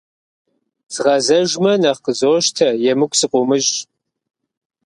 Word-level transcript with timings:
Згъэзэжмэ, 0.93 1.71
нэхъ 1.81 2.01
къызощтэ, 2.05 2.67
емыкӀу 2.91 3.17
сыкъыумыщӀ. 3.19 3.75